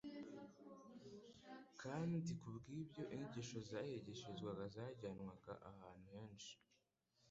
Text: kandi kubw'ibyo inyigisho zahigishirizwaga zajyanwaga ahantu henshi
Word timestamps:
kandi 1.81 2.29
kubw'ibyo 2.41 3.03
inyigisho 3.13 3.57
zahigishirizwaga 3.69 4.63
zajyanwaga 4.75 5.51
ahantu 5.69 6.05
henshi 6.15 6.51